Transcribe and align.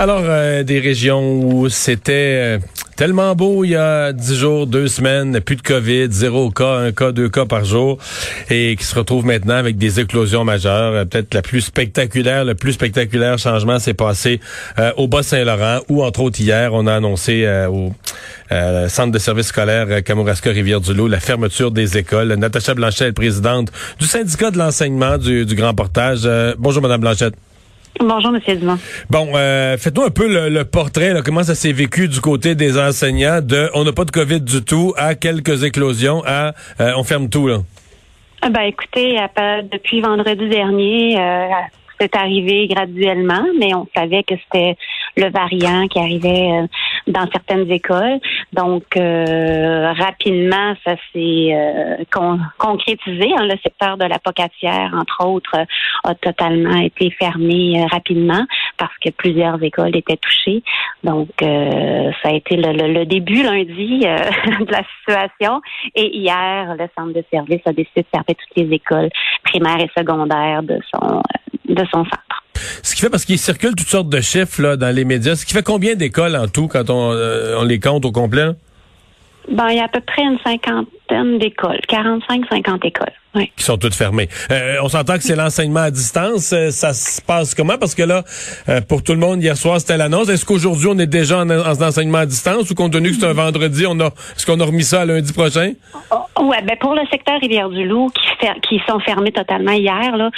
Alors, 0.00 0.22
euh, 0.24 0.62
des 0.62 0.80
régions 0.80 1.42
où 1.42 1.68
c'était 1.68 2.56
euh, 2.56 2.58
tellement 2.96 3.34
beau 3.34 3.64
il 3.64 3.72
y 3.72 3.76
a 3.76 4.14
dix 4.14 4.34
jours, 4.34 4.66
deux 4.66 4.88
semaines, 4.88 5.42
plus 5.42 5.56
de 5.56 5.60
COVID, 5.60 6.08
zéro 6.10 6.50
cas, 6.50 6.76
un 6.76 6.90
cas, 6.90 7.12
deux 7.12 7.28
cas 7.28 7.44
par 7.44 7.66
jour, 7.66 7.98
et 8.48 8.76
qui 8.76 8.84
se 8.84 8.94
retrouvent 8.94 9.26
maintenant 9.26 9.56
avec 9.56 9.76
des 9.76 10.00
éclosions 10.00 10.42
majeures. 10.42 10.94
Euh, 10.94 11.04
Peut-être 11.04 11.34
la 11.34 11.42
plus 11.42 11.60
spectaculaire, 11.60 12.46
le 12.46 12.54
plus 12.54 12.72
spectaculaire 12.72 13.36
changement 13.36 13.78
s'est 13.78 13.92
passé 13.92 14.40
euh, 14.78 14.90
au 14.96 15.06
Bas-Saint-Laurent, 15.06 15.80
où 15.90 16.02
entre 16.02 16.20
autres 16.20 16.40
hier, 16.40 16.72
on 16.72 16.86
a 16.86 16.94
annoncé 16.94 17.44
euh, 17.44 17.68
au 17.68 17.92
centre 18.88 19.12
de 19.12 19.18
services 19.18 19.48
scolaires 19.48 20.02
Kamouraska-Rivière-du-Loup 20.02 21.08
la 21.08 21.20
fermeture 21.20 21.70
des 21.72 21.98
écoles. 21.98 22.32
Natacha 22.36 22.72
Blanchet 22.72 23.08
est 23.08 23.12
présidente 23.12 23.70
du 23.98 24.06
syndicat 24.06 24.50
de 24.50 24.56
l'enseignement 24.56 25.18
du, 25.18 25.44
du 25.44 25.54
Grand 25.54 25.74
Portage. 25.74 26.26
bonjour, 26.58 26.80
Madame 26.80 27.02
Blanchette. 27.02 27.34
Bonjour, 28.00 28.34
M. 28.34 28.58
Dumont. 28.58 28.78
Bon, 29.10 29.28
euh, 29.34 29.76
faites-nous 29.76 30.04
un 30.04 30.10
peu 30.10 30.26
le, 30.26 30.48
le 30.48 30.64
portrait, 30.64 31.12
là, 31.12 31.20
comment 31.22 31.42
ça 31.42 31.54
s'est 31.54 31.72
vécu 31.72 32.08
du 32.08 32.20
côté 32.22 32.54
des 32.54 32.78
enseignants 32.78 33.40
de 33.42 33.68
on 33.74 33.84
n'a 33.84 33.92
pas 33.92 34.06
de 34.06 34.10
COVID 34.10 34.40
du 34.40 34.64
tout 34.64 34.94
à 34.96 35.14
quelques 35.14 35.64
éclosions 35.64 36.22
à 36.24 36.52
euh, 36.80 36.92
on 36.96 37.04
ferme 37.04 37.28
tout 37.28 37.46
là. 37.46 37.58
Ben 38.42 38.62
écoutez, 38.62 39.18
depuis 39.70 40.00
vendredi 40.00 40.48
dernier, 40.48 41.20
euh, 41.20 41.46
c'est 42.00 42.16
arrivé 42.16 42.68
graduellement, 42.68 43.44
mais 43.58 43.74
on 43.74 43.86
savait 43.94 44.22
que 44.22 44.34
c'était 44.44 44.76
le 45.18 45.30
variant 45.30 45.86
qui 45.88 45.98
arrivait 45.98 46.48
dans 47.06 47.26
certaines 47.32 47.70
écoles. 47.70 48.20
Donc, 48.52 48.84
euh, 48.96 49.92
rapidement, 49.92 50.74
ça 50.84 50.96
s'est 51.12 51.50
euh, 51.52 52.04
concrétisé. 52.58 53.28
Hein. 53.36 53.46
Le 53.46 53.56
secteur 53.62 53.96
de 53.96 54.04
la 54.04 54.18
pocatière, 54.18 54.92
entre 54.94 55.26
autres, 55.26 55.56
a 56.04 56.14
totalement 56.14 56.76
été 56.76 57.10
fermé 57.10 57.84
rapidement 57.90 58.44
parce 58.76 58.96
que 59.04 59.10
plusieurs 59.10 59.62
écoles 59.62 59.96
étaient 59.96 60.16
touchées. 60.16 60.62
Donc, 61.04 61.28
ça 61.40 62.28
a 62.28 62.32
été 62.32 62.56
le, 62.56 63.04
début 63.04 63.42
lundi 63.42 64.00
de 64.00 64.72
la 64.72 64.82
situation. 64.98 65.60
Et 65.94 66.16
hier, 66.16 66.76
le 66.78 66.86
centre 66.96 67.14
de 67.14 67.24
service 67.30 67.60
a 67.66 67.72
décidé 67.72 68.02
de 68.02 68.06
fermer 68.10 68.34
toutes 68.34 68.56
les 68.56 68.74
écoles 68.74 69.10
primaires 69.44 69.80
et 69.80 69.90
secondaires 69.96 70.62
de 70.62 70.78
son 70.92 71.22
de 71.70 71.84
son 71.92 72.04
centre. 72.04 72.39
Ce 72.82 72.94
qui 72.94 73.00
fait, 73.00 73.10
parce 73.10 73.24
qu'il 73.24 73.38
circule 73.38 73.74
toutes 73.74 73.88
sortes 73.88 74.08
de 74.08 74.20
chiffres 74.20 74.62
là, 74.62 74.76
dans 74.76 74.94
les 74.94 75.04
médias, 75.04 75.36
ce 75.36 75.46
qui 75.46 75.52
fait 75.52 75.62
combien 75.62 75.94
d'écoles 75.94 76.36
en 76.36 76.48
tout 76.48 76.68
quand 76.68 76.90
on, 76.90 77.12
euh, 77.12 77.56
on 77.58 77.64
les 77.64 77.80
compte 77.80 78.04
au 78.04 78.12
complet? 78.12 78.50
Ben, 79.50 79.68
il 79.70 79.76
y 79.76 79.80
a 79.80 79.84
à 79.84 79.88
peu 79.88 80.00
près 80.00 80.22
une 80.22 80.38
cinquantaine 80.44 81.38
d'écoles, 81.38 81.80
45-50 81.88 82.86
écoles. 82.86 83.12
Oui. 83.34 83.52
Qui 83.56 83.64
sont 83.64 83.76
toutes 83.76 83.94
fermées. 83.94 84.28
Euh, 84.50 84.78
on 84.82 84.88
s'entend 84.88 85.14
que 85.14 85.22
c'est 85.22 85.36
l'enseignement 85.36 85.80
à 85.80 85.90
distance. 85.90 86.52
Euh, 86.52 86.70
ça 86.70 86.92
se 86.92 87.22
passe 87.22 87.54
comment? 87.54 87.78
Parce 87.78 87.94
que 87.94 88.02
là, 88.02 88.24
euh, 88.68 88.80
pour 88.80 89.04
tout 89.04 89.12
le 89.12 89.18
monde, 89.18 89.40
hier 89.40 89.56
soir, 89.56 89.78
c'était 89.78 89.96
l'annonce. 89.96 90.28
Est-ce 90.28 90.44
qu'aujourd'hui, 90.44 90.88
on 90.90 90.98
est 90.98 91.06
déjà 91.06 91.38
en, 91.38 91.48
enseignement 91.50 92.18
à 92.18 92.26
distance 92.26 92.68
ou 92.70 92.74
compte 92.74 92.92
tenu 92.92 93.10
que 93.10 93.16
c'est 93.20 93.26
un 93.26 93.32
vendredi, 93.32 93.86
on 93.86 94.00
a, 94.00 94.06
est-ce 94.06 94.46
qu'on 94.46 94.58
a 94.58 94.64
remis 94.64 94.82
ça 94.82 95.02
à 95.02 95.04
lundi 95.04 95.32
prochain? 95.32 95.74
Oh, 96.10 96.44
ouais, 96.46 96.60
ben 96.62 96.76
pour 96.80 96.94
le 96.94 97.02
secteur 97.10 97.38
Rivière-du-Loup, 97.40 98.10
qui, 98.10 98.46
qui 98.68 98.82
sont 98.88 98.98
fermés 98.98 99.32
totalement 99.32 99.72
hier, 99.72 100.16
là, 100.16 100.30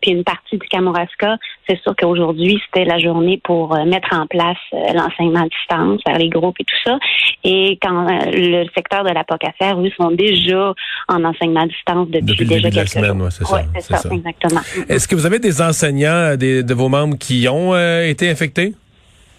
puis 0.00 0.10
une 0.10 0.24
partie 0.24 0.58
du 0.58 0.68
Kamouraska, 0.68 1.38
c'est 1.68 1.80
sûr 1.82 1.94
qu'aujourd'hui, 1.96 2.60
c'était 2.66 2.84
la 2.84 2.98
journée 2.98 3.40
pour 3.42 3.76
mettre 3.86 4.08
en 4.12 4.26
place 4.26 4.58
l'enseignement 4.72 5.44
à 5.44 5.48
distance, 5.48 6.00
faire 6.06 6.18
les 6.18 6.28
groupes 6.28 6.56
et 6.60 6.64
tout 6.64 6.74
ça. 6.84 6.98
Et 7.44 7.78
quand 7.82 8.06
le 8.32 8.64
secteur 8.74 9.04
de 9.04 9.10
la 9.10 9.24
Pocafère, 9.24 9.80
eux, 9.80 9.90
sont 9.96 10.10
déjà 10.10 10.74
en 11.08 11.24
enseignement 11.24 11.62
à 11.62 11.66
distance 11.66 12.08
depuis, 12.08 12.46
déjà 12.46 12.70
quelques 12.70 12.88
semaines, 12.88 13.20
ouais, 13.20 13.30
c'est 13.30 13.44
ça. 13.44 13.62
c'est 13.78 13.96
ça, 13.96 14.08
exactement. 14.10 14.60
Est-ce 14.88 15.08
que 15.08 15.14
vous 15.14 15.26
avez 15.26 15.38
des 15.38 15.60
enseignants, 15.60 16.36
des, 16.36 16.62
de 16.62 16.74
vos 16.74 16.88
membres 16.88 17.16
qui 17.18 17.48
ont 17.48 17.74
euh, 17.74 18.08
été 18.08 18.30
infectés? 18.30 18.74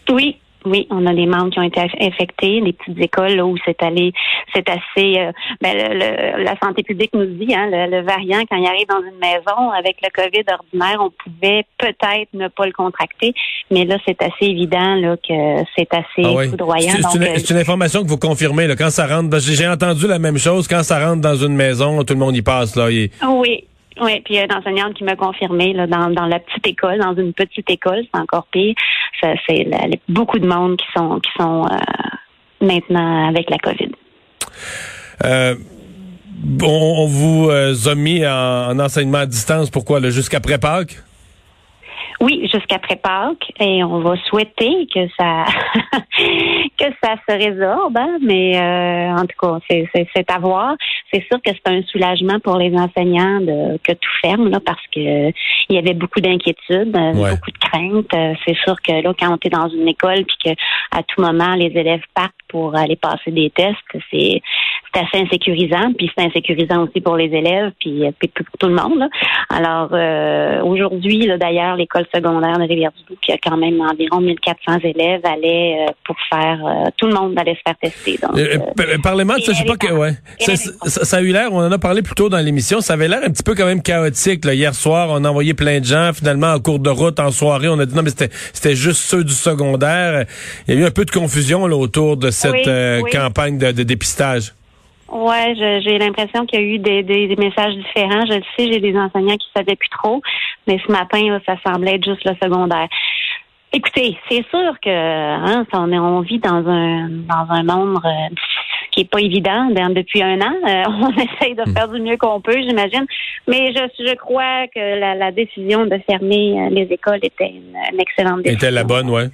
Oui, 0.10 0.38
oui, 0.66 0.88
on 0.90 1.06
a 1.06 1.14
des 1.14 1.26
membres 1.26 1.50
qui 1.50 1.60
ont 1.60 1.64
été 1.64 1.82
infectés, 2.00 2.62
des 2.62 2.74
petites 2.74 3.00
écoles 3.00 3.36
là, 3.36 3.46
où 3.46 3.56
c'est 3.66 3.82
allé, 3.84 4.14
c'est 4.54 4.68
assez. 4.70 5.20
Euh, 5.20 5.32
ben, 5.62 5.76
le, 5.76 6.44
la 6.44 6.58
santé 6.60 6.84
publique 6.84 7.12
nous 7.14 7.26
dit, 7.26 7.54
hein, 7.54 7.70
le, 7.72 8.02
variant 8.02 8.42
quand 8.50 8.58
il 8.58 8.66
arrive 8.66 8.88
dans 8.88 9.02
une 9.02 9.20
maison 9.20 9.72
avec 9.72 9.98
le 10.02 10.10
Covid 10.14 10.44
ordinaire, 10.52 11.00
on 11.00 11.12
pouvait 11.12 11.66
peut-être 11.78 12.30
ne 12.34 12.48
pas 12.48 12.66
le 12.66 12.72
contracter, 12.72 13.34
mais 13.72 13.86
là 13.86 13.98
c'est 14.06 14.22
assez 14.22 14.46
évident 14.46 14.96
là 14.96 15.18
que 15.18 15.64
c'est 15.76 15.94
assez 15.94 16.24
ah 16.24 16.50
foudroyant. 16.50 16.94
C'est 17.12 17.18
une, 17.18 17.56
une, 17.56 17.62
information 17.62 18.04
que 18.04 18.08
vous 18.08 18.18
confirmez 18.18 18.68
là, 18.68 18.76
quand 18.76 18.90
ça 18.90 19.08
rentre. 19.08 19.40
J'ai 19.40 19.68
entendu 19.68 20.08
la 20.08 20.20
même 20.20 20.38
chose 20.38 20.68
quand 20.68 20.84
ça 20.84 21.06
rentre 21.06 21.22
dans 21.22 21.36
une 21.36 21.56
maison, 21.56 22.04
tout 22.04 22.14
le 22.14 22.20
monde 22.20 22.36
y 22.36 22.42
passe 22.42 22.76
là. 22.76 22.88
Oui. 22.88 23.66
Oui, 24.02 24.22
puis 24.22 24.34
il 24.34 24.38
y 24.38 24.40
a 24.40 24.46
une 24.46 24.54
enseignante 24.54 24.94
qui 24.96 25.04
m'a 25.04 25.16
confirmé 25.16 25.74
là, 25.74 25.88
dans, 25.88 26.10
dans 26.10 26.26
la 26.26 26.40
petite 26.40 26.66
école, 26.66 27.00
dans 27.00 27.16
une 27.16 27.34
petite 27.34 27.70
école, 27.70 28.04
c'est 28.14 28.20
encore 28.20 28.48
pire. 28.48 28.76
C'est 29.22 29.38
beaucoup 30.10 30.40
de 30.40 30.48
monde 30.48 30.78
qui 30.78 30.86
sont 30.96 31.20
qui 31.20 31.32
sont 31.40 31.66
euh, 31.66 32.66
maintenant 32.66 33.30
avec 33.30 33.50
la 33.50 33.58
COVID. 33.58 33.92
Euh, 35.24 35.56
on, 36.62 37.06
vous 37.08 37.50
euh, 37.50 37.74
a 37.86 37.96
mis 37.96 38.26
en, 38.26 38.80
enseignement 38.80 39.20
à 39.20 39.26
distance, 39.26 39.70
pourquoi, 39.70 40.02
jusqu'après 40.10 40.58
Pâques? 40.58 40.98
Oui, 42.24 42.50
jusqu'après 42.50 42.96
Pâques, 42.96 43.52
et 43.60 43.84
on 43.84 44.00
va 44.00 44.16
souhaiter 44.30 44.88
que 44.94 45.10
ça 45.20 45.44
que 46.80 46.86
ça 47.04 47.16
se 47.28 47.36
résorbe, 47.36 47.98
hein, 47.98 48.18
mais 48.22 48.58
euh, 48.58 49.14
en 49.14 49.26
tout 49.26 49.36
cas, 49.38 49.60
c'est 49.68 50.32
à 50.32 50.40
voir. 50.40 50.76
C'est 51.12 51.26
sûr 51.30 51.42
que 51.42 51.52
c'est 51.52 51.68
un 51.68 51.82
soulagement 51.84 52.40
pour 52.40 52.58
les 52.58 52.74
enseignants 52.76 53.42
de 53.42 53.78
que 53.84 53.92
tout 53.92 54.12
ferme 54.22 54.50
là, 54.50 54.62
parce 54.66 54.86
que 54.96 55.32
il 55.70 55.76
y 55.76 55.78
avait 55.78 55.94
beaucoup 55.94 56.22
d'inquiétudes, 56.22 56.96
euh, 56.96 57.12
beaucoup 57.12 57.52
de 57.52 57.58
craintes. 57.60 58.14
Euh, 58.14 58.34
c'est 58.48 58.56
sûr 58.56 58.82
que 58.82 59.04
là, 59.04 59.14
quand 59.20 59.30
on 59.30 59.38
est 59.44 59.50
dans 59.50 59.68
une 59.68 59.90
école 59.90 60.24
puis 60.24 60.38
que 60.46 60.50
à 60.98 61.04
tout 61.04 61.22
moment 61.22 61.56
les 61.56 61.74
élèves 61.76 62.04
partent 62.14 62.32
pour 62.48 62.74
aller 62.78 62.96
passer 62.96 63.32
des 63.32 63.50
tests, 63.50 63.76
c'est 64.12 64.42
assez 64.94 65.24
insécurisant, 65.24 65.92
puis 65.98 66.10
c'est 66.16 66.24
insécurisant 66.24 66.84
aussi 66.84 67.02
pour 67.02 67.18
les 67.18 67.26
élèves, 67.26 67.72
puis, 67.80 68.04
puis 68.20 68.30
pour 68.30 68.46
tout 68.60 68.68
le 68.68 68.76
monde. 68.76 69.00
Là. 69.00 69.10
Alors 69.50 70.64
aujourd'hui, 70.64 71.28
d'ailleurs, 71.40 71.76
l'école 71.76 72.06
secondaire 72.14 72.58
de 72.58 72.68
Rivière-du-Loup, 72.68 73.18
qui 73.22 73.32
a 73.32 73.38
quand 73.38 73.58
même 73.58 73.82
environ 73.82 74.22
1400 74.22 74.80
élèves, 74.84 75.22
allait 75.24 75.86
pour 76.06 76.16
faire 76.30 76.60
tout 76.98 77.08
le 77.08 77.14
monde 77.14 77.38
allait 77.38 77.56
se 77.56 77.62
faire 77.66 77.78
tester. 77.82 78.20
Euh, 78.36 78.98
Parlement, 79.02 79.36
je 79.38 79.52
sais 79.52 79.66
pas 79.66 79.78
que 79.78 79.92
ouais. 79.92 80.14
Ça, 80.86 81.18
a 81.18 81.22
eu 81.22 81.32
l'air, 81.32 81.52
on 81.52 81.60
en 81.60 81.72
a 81.72 81.78
parlé 81.78 82.02
plus 82.02 82.16
tôt 82.16 82.30
dans 82.30 82.40
l'émission, 82.40 82.82
ça 82.82 82.94
avait 82.94 83.08
l'air 83.08 83.22
un 83.24 83.30
petit 83.30 83.44
peu 83.44 83.56
quand 83.56 83.66
même 83.66 83.82
chaotique. 83.82 84.46
Là. 84.46 84.54
Hier 84.54 84.74
soir, 84.74 85.10
on 85.12 85.24
a 85.24 85.30
envoyé 85.30 85.54
plein 85.54 85.80
de 85.80 85.86
gens. 85.86 86.12
Finalement, 86.14 86.54
en 86.54 86.60
cours 86.60 86.80
de 86.80 86.90
route, 86.90 87.20
en 87.20 87.32
soirée, 87.32 87.68
on 87.70 87.80
a 87.80 87.86
dit 87.86 87.96
non, 87.96 88.04
mais 88.04 88.12
c'était 88.12 88.76
juste 88.76 89.02
ceux 89.02 89.24
du 89.24 89.34
secondaire. 89.34 90.26
Il 90.68 90.76
y 90.76 90.78
a 90.78 90.82
eu 90.82 90.86
un 90.86 90.92
peu 90.92 91.06
de 91.06 91.12
confusion 91.12 91.68
là, 91.68 91.76
autour 91.76 92.18
de 92.18 92.32
cette 92.32 92.68
euh, 92.68 93.02
campagne 93.12 93.58
de, 93.58 93.72
de 93.72 93.84
dépistage. 93.84 94.54
Ouais, 95.10 95.54
j'ai 95.56 95.98
l'impression 96.00 96.46
qu'il 96.46 96.60
y 96.60 96.64
a 96.64 96.66
eu 96.66 96.80
des, 96.80 97.04
des, 97.04 97.36
messages 97.36 97.76
différents. 97.76 98.26
Je 98.26 98.36
le 98.36 98.44
sais, 98.58 98.72
j'ai 98.72 98.80
des 98.80 98.98
enseignants 98.98 99.38
qui 99.38 99.48
savaient 99.56 99.76
plus 99.76 99.90
trop, 99.90 100.22
mais 100.68 100.80
ce 100.86 100.92
matin, 100.92 101.40
ça 101.46 101.56
semblait 101.66 101.96
être 101.96 102.06
juste 102.06 102.24
le 102.26 102.36
secondaire. 102.42 102.88
Écoutez, 103.76 104.18
c'est 104.30 104.46
sûr 104.50 104.80
que 104.82 104.90
hein, 104.90 105.66
on, 105.74 105.92
on 105.92 106.22
vit 106.22 106.38
dans 106.38 106.64
un 106.68 107.10
dans 107.10 107.48
un 107.50 107.64
monde 107.64 108.00
euh, 108.06 108.36
qui 108.92 109.02
est 109.02 109.10
pas 109.10 109.20
évident 109.20 109.68
depuis 109.90 110.22
un 110.22 110.40
an. 110.42 110.54
Euh, 110.68 110.84
on 111.02 111.12
essaye 111.12 111.56
de 111.56 111.64
hmm. 111.64 111.74
faire 111.74 111.88
du 111.88 112.00
mieux 112.00 112.18
qu'on 112.18 112.40
peut, 112.40 112.62
j'imagine. 112.62 113.06
Mais 113.48 113.74
je, 113.74 114.06
je 114.08 114.16
crois 114.16 114.68
que 114.68 115.00
la, 115.00 115.16
la 115.16 115.32
décision 115.32 115.88
de 115.88 115.98
fermer 116.08 116.62
euh, 116.62 116.70
les 116.70 116.84
écoles 116.84 117.20
était 117.24 117.50
une, 117.50 118.00
excellente 118.00 118.44
décision. 118.44 118.58
Était 118.58 118.72
la 118.72 118.84
bonne, 118.84 119.10
ouais. 119.10 119.30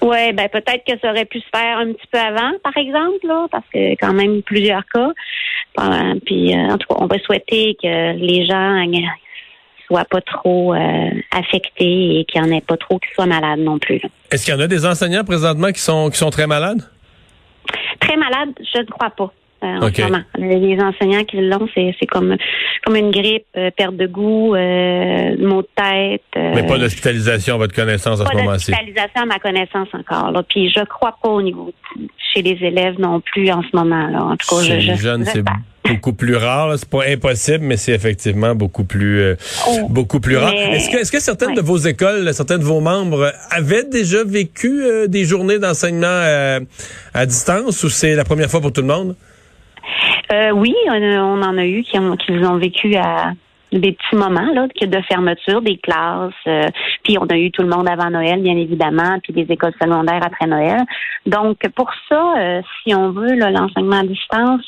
Oui, 0.00 0.32
ben 0.32 0.48
peut-être 0.48 0.84
que 0.86 0.98
ça 1.00 1.10
aurait 1.10 1.24
pu 1.24 1.40
se 1.40 1.48
faire 1.54 1.78
un 1.78 1.92
petit 1.92 2.06
peu 2.10 2.18
avant, 2.18 2.52
par 2.62 2.76
exemple, 2.76 3.26
là, 3.26 3.46
parce 3.50 3.64
que 3.72 3.92
quand 3.92 4.12
même 4.12 4.42
plusieurs 4.42 4.84
cas. 4.86 5.10
Puis 6.26 6.54
en 6.54 6.76
tout 6.76 6.88
cas, 6.88 7.00
on 7.00 7.06
va 7.06 7.18
souhaiter 7.20 7.76
que 7.80 8.16
les 8.16 8.46
gens 8.46 8.84
soit 9.88 10.04
pas 10.04 10.20
trop 10.20 10.74
euh, 10.74 11.10
affectés 11.30 12.20
et 12.20 12.24
qu'il 12.24 12.42
n'y 12.42 12.48
en 12.48 12.56
ait 12.56 12.60
pas 12.60 12.76
trop 12.76 12.98
qui 12.98 13.08
soient 13.14 13.26
malades 13.26 13.60
non 13.60 13.78
plus. 13.78 14.00
Est-ce 14.30 14.44
qu'il 14.44 14.54
y 14.54 14.56
en 14.56 14.60
a 14.60 14.66
des 14.66 14.86
enseignants 14.86 15.24
présentement 15.24 15.72
qui 15.72 15.80
sont 15.80 16.10
qui 16.10 16.18
sont 16.18 16.30
très 16.30 16.46
malades? 16.46 16.82
Très 18.00 18.16
malades, 18.16 18.54
je 18.58 18.80
ne 18.80 18.86
crois 18.86 19.10
pas. 19.10 19.32
Euh, 19.62 19.90
Les 20.38 20.78
enseignants 20.80 21.24
qui 21.24 21.38
l'ont, 21.38 21.68
c'est, 21.74 21.94
comme 22.06 22.36
comme 22.84 22.96
une 22.96 23.10
grippe, 23.10 23.44
euh, 23.56 23.70
perte 23.76 23.96
de 23.96 24.06
goût, 24.06 24.54
euh, 24.54 25.36
maux 25.38 25.62
de 25.62 25.68
tête. 25.74 26.22
Mais 26.36 26.66
pas 26.66 26.78
d'hospitalisation 26.78 27.56
à 27.56 27.58
votre 27.58 27.74
connaissance 27.74 28.20
à 28.20 28.26
ce 28.26 28.36
moment-ci. 28.36 28.70
Pas 28.70 28.78
d'hospitalisation 28.78 29.22
à 29.22 29.26
ma 29.26 29.38
connaissance 29.38 29.88
encore. 29.92 30.30
Là. 30.30 30.42
Puis 30.48 30.70
je 30.70 30.84
crois 30.84 31.16
pas 31.22 31.28
au 31.28 31.42
niveau 31.42 31.72
chez 32.32 32.42
les 32.42 32.58
élèves 32.64 32.98
non 32.98 33.20
plus 33.20 33.50
en 33.50 33.62
ce 33.62 33.76
moment. 33.76 34.06
Là. 34.08 34.22
En 34.22 34.36
tout 34.36 34.56
cas, 34.56 34.62
chez 34.62 34.76
les 34.76 34.96
jeunes, 34.96 35.24
c'est 35.24 35.44
beaucoup 35.88 36.12
plus 36.12 36.36
rare. 36.36 36.78
C'est 36.78 36.88
pas 36.88 37.04
impossible, 37.08 37.64
mais 37.64 37.76
c'est 37.76 37.92
effectivement 37.92 38.54
beaucoup 38.54 38.84
plus 38.84 39.20
euh, 39.20 39.36
oh. 39.68 39.88
beaucoup 39.88 40.20
plus 40.20 40.36
rare. 40.36 40.52
Est-ce 40.52 40.90
que, 40.90 40.96
est-ce 40.98 41.12
que 41.12 41.20
certaines 41.20 41.54
de 41.54 41.60
vos 41.60 41.78
écoles, 41.78 42.32
certains 42.34 42.58
de 42.58 42.64
vos 42.64 42.80
membres 42.80 43.32
avaient 43.50 43.84
déjà 43.84 44.24
vécu 44.24 44.82
euh, 44.82 45.06
des 45.06 45.24
journées 45.24 45.58
d'enseignement 45.58 46.06
euh, 46.06 46.60
à 47.14 47.26
distance 47.26 47.82
ou 47.84 47.90
c'est 47.90 48.14
la 48.14 48.24
première 48.24 48.50
fois 48.50 48.60
pour 48.60 48.72
tout 48.72 48.82
le 48.82 48.86
monde? 48.86 49.16
Euh, 50.32 50.50
oui, 50.50 50.74
on, 50.88 51.02
on 51.02 51.42
en 51.42 51.58
a 51.58 51.66
eu 51.66 51.82
qui 51.82 51.98
ont 51.98 52.16
qui 52.16 52.32
ont 52.32 52.58
vécu 52.58 52.94
à 52.96 53.32
des 53.72 53.92
petits 53.92 54.16
moments 54.16 54.50
là 54.54 54.66
de 54.66 55.00
fermeture 55.02 55.60
des 55.60 55.76
classes. 55.76 56.32
euh, 56.46 56.66
puis 57.02 57.18
on 57.18 57.26
a 57.26 57.36
eu 57.36 57.50
tout 57.50 57.62
le 57.62 57.68
monde 57.68 57.88
avant 57.88 58.10
Noël, 58.10 58.40
bien 58.42 58.56
évidemment, 58.56 59.18
puis 59.22 59.32
des 59.32 59.46
écoles 59.52 59.74
secondaires 59.80 60.22
après 60.24 60.46
Noël. 60.46 60.82
Donc 61.26 61.58
pour 61.74 61.90
ça, 62.08 62.34
euh, 62.38 62.62
si 62.82 62.94
on 62.94 63.10
veut 63.10 63.34
l'enseignement 63.34 64.00
à 64.00 64.04
distance, 64.04 64.62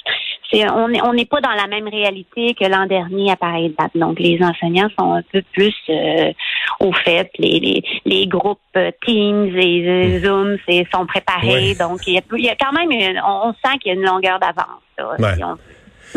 c'est 0.51 0.71
on 0.71 0.89
n'est 0.89 1.01
on 1.03 1.13
pas 1.25 1.41
dans 1.41 1.55
la 1.55 1.67
même 1.67 1.89
réalité 1.89 2.55
que 2.55 2.65
l'an 2.65 2.87
dernier 2.87 3.31
à 3.31 3.37
pareille 3.37 3.75
date. 3.79 3.93
Donc 3.95 4.19
les 4.19 4.39
enseignants 4.43 4.89
sont 4.99 5.15
un 5.15 5.23
peu 5.23 5.43
plus 5.53 5.75
euh, 5.89 6.33
au 6.79 6.93
fait, 6.93 7.31
les, 7.39 7.59
les, 7.61 7.85
les 8.05 8.27
groupes 8.27 8.61
euh, 8.77 8.91
Teams 9.05 9.57
et 9.57 9.89
euh, 9.89 10.21
Zoom 10.21 10.57
c'est 10.69 10.87
sont 10.95 11.07
préparés. 11.07 11.71
Oui. 11.71 11.75
Donc 11.77 12.01
il 12.07 12.15
y, 12.15 12.19
a, 12.19 12.23
il 12.37 12.45
y 12.45 12.49
a 12.49 12.55
quand 12.55 12.73
même 12.73 12.91
une- 12.91 13.21
on, 13.27 13.53
sent 13.55 13.79
qu'il 13.81 13.93
y 13.93 13.97
a 13.97 13.99
une 13.99 14.07
longueur 14.07 14.39
d'avance. 14.39 15.19
Ouais. 15.19 15.35
Si 15.37 15.45
on- 15.45 15.59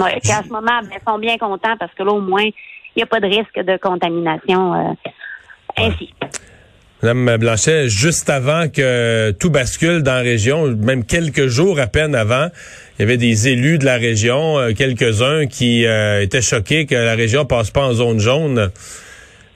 Ouais, 0.04 0.20
puis 0.24 0.34
en 0.34 0.42
ce 0.44 0.50
moment, 0.50 0.80
ben, 0.82 0.90
ils 0.92 1.08
sont 1.08 1.20
bien 1.20 1.38
contents 1.38 1.76
parce 1.80 1.94
que 1.94 2.02
là, 2.04 2.12
au 2.12 2.20
moins, 2.22 2.44
il 2.46 2.54
n'y 2.98 3.04
a 3.04 3.06
pas 3.06 3.20
de 3.20 3.28
risque 3.28 3.60
de 3.60 3.78
contamination 3.78 4.74
euh, 4.74 4.94
ainsi. 5.78 6.12
Madame 7.04 7.38
Blanchet, 7.38 7.90
juste 7.90 8.30
avant 8.30 8.70
que 8.70 9.32
tout 9.32 9.50
bascule 9.50 10.04
dans 10.04 10.14
la 10.14 10.22
région, 10.22 10.68
même 10.68 11.06
quelques 11.06 11.48
jours 11.48 11.80
à 11.80 11.88
peine 11.88 12.16
avant, 12.16 12.48
il 12.98 13.02
y 13.02 13.04
avait 13.04 13.18
des 13.18 13.50
élus 13.50 13.78
de 13.78 13.84
la 13.86 13.98
région, 13.98 14.56
quelques-uns 14.76 15.46
qui 15.48 15.86
euh, 15.86 16.22
étaient 16.22 16.42
choqués 16.42 16.86
que 16.86 16.96
la 16.96 17.14
région 17.16 17.46
passe 17.46 17.72
pas 17.72 17.86
en 17.86 17.92
zone 17.94 18.20
jaune. 18.20 18.72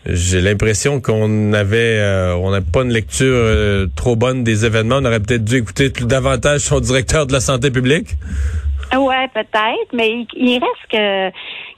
J'ai 0.10 0.40
l'impression 0.40 1.02
qu'on 1.02 1.52
avait, 1.52 2.00
euh, 2.00 2.34
on 2.36 2.50
n'a 2.52 2.62
pas 2.62 2.84
une 2.84 2.94
lecture 2.94 3.28
euh, 3.28 3.88
trop 3.96 4.16
bonne 4.16 4.46
des 4.46 4.66
événements. 4.66 5.00
On 5.02 5.06
aurait 5.06 5.20
peut-être 5.20 5.44
dû 5.44 5.58
écouter 5.58 5.90
plus 5.90 6.06
davantage 6.06 6.62
son 6.62 6.80
directeur 6.80 7.28
de 7.28 7.34
la 7.34 7.42
santé 7.42 7.72
publique. 7.72 8.12
Ouais, 8.96 9.28
peut-être, 9.34 9.92
mais 9.94 10.10
il, 10.12 10.28
il 10.36 10.54
reste 10.54 10.90
que, 10.90 11.30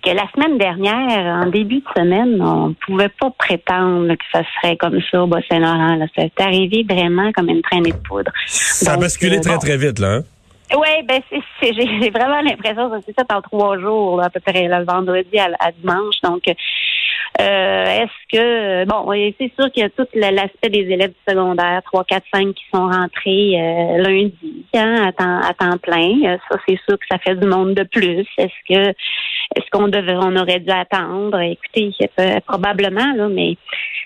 que 0.03 0.15
la 0.15 0.29
semaine 0.35 0.59
dernière, 0.59 1.43
en 1.43 1.49
début 1.49 1.79
de 1.79 1.87
semaine, 1.97 2.39
on 2.39 2.75
pouvait 2.85 3.09
pas 3.09 3.31
prétendre 3.31 4.13
que 4.13 4.25
ça 4.31 4.43
serait 4.61 4.77
comme 4.77 4.99
ça 5.09 5.23
au 5.23 5.27
Bas-Saint-Laurent. 5.27 5.97
C'est 6.15 6.39
arrivé 6.39 6.85
vraiment 6.87 7.31
comme 7.31 7.49
une 7.49 7.63
traînée 7.63 7.93
de 7.93 7.97
poudre. 7.97 8.31
Ça 8.45 8.93
a 8.93 8.97
basculé 8.97 9.37
euh, 9.37 9.41
très 9.41 9.53
bon. 9.53 9.59
très 9.59 9.77
vite 9.77 9.97
là. 9.97 10.17
Hein? 10.17 10.23
Oui, 10.71 11.03
ben 11.07 11.19
c'est, 11.31 11.73
j'ai, 11.73 11.87
j'ai 11.99 12.11
vraiment 12.11 12.41
l'impression 12.41 12.91
que 12.91 12.97
c'est 13.03 13.15
ça 13.17 13.25
en 13.35 13.41
trois 13.41 13.79
jours, 13.79 14.17
là, 14.17 14.25
à 14.25 14.29
peu 14.29 14.39
près, 14.39 14.67
là, 14.67 14.81
le 14.81 14.85
vendredi 14.85 15.39
à, 15.39 15.49
à 15.59 15.71
dimanche. 15.71 16.13
Donc, 16.23 16.43
euh, 17.39 17.85
est-ce 17.85 18.37
que 18.37 18.85
bon, 18.85 19.11
c'est 19.39 19.51
sûr 19.59 19.71
qu'il 19.71 19.83
y 19.83 19.85
a 19.85 19.89
tout 19.89 20.07
l'aspect 20.13 20.69
des 20.69 20.79
élèves 20.79 21.11
du 21.11 21.17
secondaire, 21.27 21.81
3, 21.83 22.03
4, 22.03 22.23
5 22.33 22.53
qui 22.53 22.63
sont 22.73 22.87
rentrés 22.87 23.53
euh, 23.55 23.97
lundi 23.97 24.65
hein, 24.73 25.07
à, 25.07 25.11
temps, 25.11 25.39
à 25.41 25.53
temps 25.53 25.77
plein. 25.77 26.11
Euh, 26.25 26.37
Ça, 26.49 26.57
c'est 26.67 26.79
sûr 26.87 26.97
que 26.97 27.05
ça 27.09 27.17
fait 27.19 27.35
du 27.35 27.45
monde 27.47 27.75
de 27.75 27.83
plus. 27.83 28.25
Est-ce 28.37 28.53
que 28.67 28.89
est-ce 29.55 29.69
qu'on 29.71 29.87
devrait 29.87 30.17
on 30.17 30.35
aurait 30.35 30.59
dû 30.59 30.71
attendre? 30.71 31.39
Écoutez, 31.39 31.91
probablement, 32.45 33.13
là, 33.15 33.29
mais 33.29 33.55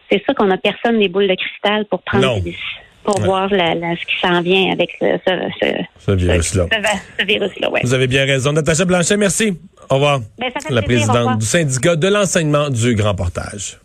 c'est 0.10 0.24
ça 0.26 0.34
qu'on 0.34 0.52
a 0.52 0.58
personne 0.58 1.00
des 1.00 1.08
boules 1.10 1.28
de 1.28 1.36
cristal 1.36 1.86
pour 1.86 2.02
prendre 2.04 2.26
Non. 2.26 2.36
des 2.36 2.42
décisions, 2.42 2.82
pour 3.04 3.20
Ouais. 3.20 3.26
voir 3.26 3.48
la, 3.50 3.76
la- 3.76 3.96
ce 3.96 4.02
qui 4.06 4.20
s'en 4.22 4.42
vient 4.42 4.72
avec 4.72 4.92
ce, 5.00 5.06
ce, 5.28 5.68
ce, 6.06 6.12
virus-là. 6.12 6.68
ce, 6.72 7.70
ouais. 7.70 7.80
Vous 7.84 7.94
avez 7.94 8.08
bien 8.08 8.26
raison. 8.26 8.52
Natacha 8.54 8.86
Blanchet, 8.86 9.18
merci. 9.18 9.58
Au 9.90 9.96
revoir. 9.96 10.20
Ben, 10.40 10.50
La 10.70 10.82
plaisir, 10.82 11.10
au 11.10 11.12
revoir. 11.14 11.38
présidente 11.38 11.40
du 11.40 11.46
syndicat 11.46 11.96
de 11.96 12.08
l'enseignement 12.08 12.70
du 12.70 12.96
Grand 12.96 13.16
Portage. 13.16 13.78